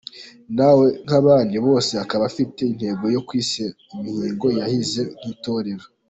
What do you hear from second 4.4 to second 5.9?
yahize Nk’Intore.